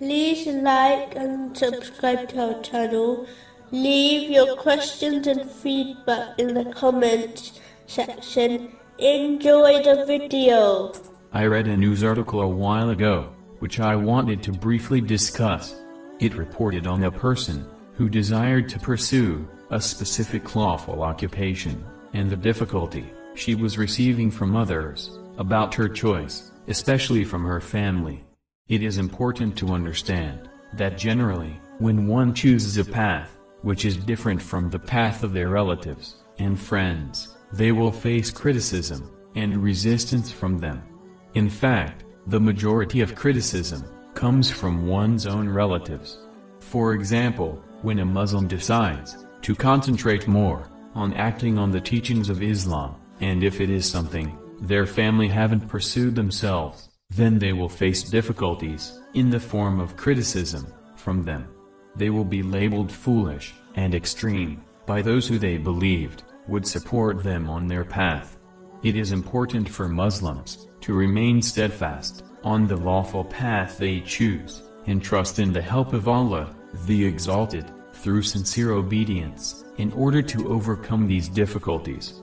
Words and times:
like 0.00 1.14
and 1.16 1.56
subscribe 1.56 2.28
to 2.30 2.54
our 2.54 2.62
channel. 2.62 3.26
Leave 3.70 4.30
your 4.30 4.56
questions 4.56 5.26
and 5.26 5.50
feedback 5.50 6.38
in 6.38 6.54
the 6.54 6.64
comments 6.72 7.60
section. 7.86 8.72
Enjoy 8.98 9.82
the 9.82 10.04
video. 10.06 10.92
I 11.32 11.46
read 11.46 11.66
a 11.66 11.76
news 11.76 12.04
article 12.04 12.40
a 12.40 12.48
while 12.48 12.90
ago, 12.90 13.32
which 13.58 13.80
I 13.80 13.96
wanted 13.96 14.42
to 14.44 14.52
briefly 14.52 15.00
discuss. 15.00 15.74
It 16.20 16.36
reported 16.36 16.86
on 16.86 17.02
a 17.02 17.10
person 17.10 17.66
who 17.96 18.08
desired 18.08 18.68
to 18.68 18.78
pursue 18.78 19.48
a 19.70 19.80
specific 19.80 20.54
lawful 20.54 21.02
occupation, 21.02 21.84
and 22.12 22.30
the 22.30 22.36
difficulty 22.36 23.12
she 23.34 23.54
was 23.54 23.78
receiving 23.78 24.30
from 24.30 24.54
others 24.54 25.18
about 25.38 25.74
her 25.74 25.88
choice, 25.88 26.52
especially 26.68 27.24
from 27.24 27.44
her 27.44 27.60
family. 27.60 28.22
It 28.66 28.82
is 28.82 28.96
important 28.96 29.58
to 29.58 29.74
understand 29.74 30.48
that 30.72 30.96
generally, 30.96 31.60
when 31.80 32.06
one 32.06 32.32
chooses 32.32 32.78
a 32.78 32.84
path, 32.84 33.36
which 33.60 33.84
is 33.84 33.98
different 33.98 34.40
from 34.40 34.70
the 34.70 34.78
path 34.78 35.22
of 35.22 35.34
their 35.34 35.50
relatives 35.50 36.16
and 36.38 36.58
friends, 36.58 37.36
they 37.52 37.72
will 37.72 37.92
face 37.92 38.30
criticism 38.30 39.14
and 39.34 39.62
resistance 39.62 40.30
from 40.30 40.58
them. 40.58 40.82
In 41.34 41.50
fact, 41.50 42.04
the 42.28 42.40
majority 42.40 43.02
of 43.02 43.14
criticism 43.14 43.84
comes 44.14 44.50
from 44.50 44.86
one's 44.86 45.26
own 45.26 45.46
relatives. 45.46 46.16
For 46.60 46.94
example, 46.94 47.62
when 47.82 47.98
a 47.98 48.04
Muslim 48.06 48.48
decides 48.48 49.26
to 49.42 49.54
concentrate 49.54 50.26
more 50.26 50.70
on 50.94 51.12
acting 51.12 51.58
on 51.58 51.70
the 51.70 51.82
teachings 51.82 52.30
of 52.30 52.42
Islam, 52.42 52.96
and 53.20 53.44
if 53.44 53.60
it 53.60 53.68
is 53.68 53.84
something 53.84 54.38
their 54.62 54.86
family 54.86 55.28
haven't 55.28 55.68
pursued 55.68 56.14
themselves, 56.14 56.88
then 57.16 57.38
they 57.38 57.52
will 57.52 57.68
face 57.68 58.02
difficulties 58.02 58.98
in 59.14 59.30
the 59.30 59.40
form 59.40 59.80
of 59.80 59.96
criticism 59.96 60.66
from 60.96 61.22
them. 61.22 61.48
They 61.96 62.10
will 62.10 62.24
be 62.24 62.42
labeled 62.42 62.90
foolish 62.90 63.54
and 63.76 63.94
extreme 63.94 64.64
by 64.86 65.02
those 65.02 65.28
who 65.28 65.38
they 65.38 65.58
believed 65.58 66.24
would 66.48 66.66
support 66.66 67.22
them 67.22 67.48
on 67.48 67.66
their 67.66 67.84
path. 67.84 68.36
It 68.82 68.96
is 68.96 69.12
important 69.12 69.68
for 69.68 69.88
Muslims 69.88 70.68
to 70.82 70.92
remain 70.92 71.40
steadfast 71.40 72.24
on 72.42 72.66
the 72.66 72.76
lawful 72.76 73.24
path 73.24 73.78
they 73.78 74.00
choose, 74.00 74.62
and 74.86 75.02
trust 75.02 75.38
in 75.38 75.52
the 75.52 75.62
help 75.62 75.94
of 75.94 76.08
Allah, 76.08 76.54
the 76.84 77.04
Exalted, 77.06 77.70
through 77.94 78.22
sincere 78.22 78.72
obedience, 78.72 79.64
in 79.78 79.90
order 79.92 80.20
to 80.20 80.52
overcome 80.52 81.06
these 81.06 81.28
difficulties. 81.28 82.20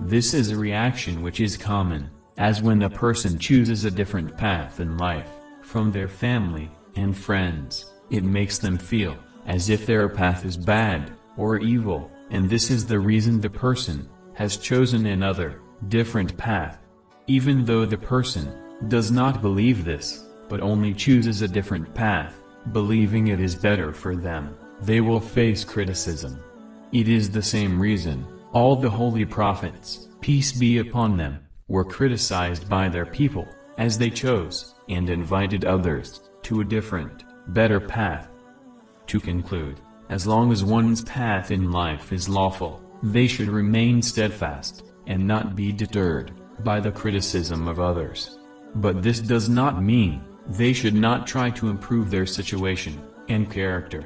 This 0.00 0.34
is 0.34 0.50
a 0.50 0.56
reaction 0.56 1.22
which 1.22 1.38
is 1.38 1.56
common, 1.56 2.10
as 2.36 2.62
when 2.62 2.82
a 2.82 2.90
person 2.90 3.38
chooses 3.38 3.84
a 3.84 3.90
different 3.90 4.36
path 4.36 4.80
in 4.80 4.98
life, 4.98 5.30
from 5.62 5.92
their 5.92 6.08
family 6.08 6.70
and 6.96 7.16
friends, 7.16 7.92
it 8.10 8.24
makes 8.24 8.58
them 8.58 8.78
feel 8.78 9.16
as 9.46 9.70
if 9.70 9.86
their 9.86 10.08
path 10.08 10.44
is 10.44 10.56
bad 10.56 11.12
or 11.36 11.58
evil, 11.58 12.10
and 12.30 12.48
this 12.48 12.70
is 12.70 12.86
the 12.86 12.98
reason 12.98 13.40
the 13.40 13.50
person 13.50 14.08
has 14.34 14.56
chosen 14.56 15.06
another, 15.06 15.60
different 15.88 16.36
path. 16.36 16.78
Even 17.26 17.64
though 17.64 17.84
the 17.84 17.98
person 17.98 18.52
does 18.88 19.10
not 19.10 19.42
believe 19.42 19.84
this, 19.84 20.24
but 20.48 20.60
only 20.60 20.92
chooses 20.92 21.42
a 21.42 21.48
different 21.48 21.92
path, 21.94 22.40
believing 22.72 23.28
it 23.28 23.40
is 23.40 23.54
better 23.54 23.92
for 23.92 24.16
them, 24.16 24.56
they 24.82 25.00
will 25.00 25.20
face 25.20 25.64
criticism. 25.64 26.42
It 26.92 27.08
is 27.08 27.30
the 27.30 27.42
same 27.42 27.80
reason 27.80 28.26
all 28.52 28.76
the 28.76 28.90
holy 28.90 29.24
prophets, 29.24 30.08
peace 30.20 30.52
be 30.52 30.78
upon 30.78 31.16
them, 31.16 31.43
were 31.68 31.84
criticized 31.84 32.68
by 32.68 32.88
their 32.88 33.06
people, 33.06 33.46
as 33.78 33.98
they 33.98 34.10
chose 34.10 34.74
and 34.88 35.08
invited 35.08 35.64
others 35.64 36.20
to 36.42 36.60
a 36.60 36.64
different, 36.64 37.24
better 37.48 37.80
path. 37.80 38.28
To 39.06 39.20
conclude, 39.20 39.80
as 40.08 40.26
long 40.26 40.52
as 40.52 40.62
one's 40.62 41.02
path 41.02 41.50
in 41.50 41.72
life 41.72 42.12
is 42.12 42.28
lawful, 42.28 42.82
they 43.02 43.26
should 43.26 43.48
remain 43.48 44.00
steadfast, 44.02 44.84
and 45.06 45.26
not 45.26 45.54
be 45.54 45.72
deterred 45.72 46.32
by 46.62 46.80
the 46.80 46.92
criticism 46.92 47.68
of 47.68 47.80
others. 47.80 48.38
But 48.76 49.02
this 49.02 49.20
does 49.20 49.48
not 49.48 49.82
mean 49.82 50.22
they 50.46 50.72
should 50.72 50.94
not 50.94 51.26
try 51.26 51.50
to 51.50 51.68
improve 51.68 52.10
their 52.10 52.26
situation 52.26 53.00
and 53.28 53.50
character. 53.50 54.04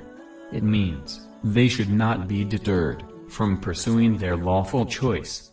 It 0.52 0.62
means 0.62 1.28
they 1.44 1.68
should 1.68 1.90
not 1.90 2.26
be 2.28 2.44
deterred 2.44 3.04
from 3.28 3.60
pursuing 3.60 4.16
their 4.16 4.36
lawful 4.36 4.86
choice, 4.86 5.52